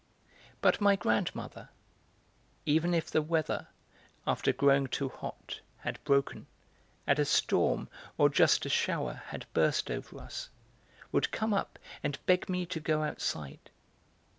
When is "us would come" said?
10.19-11.53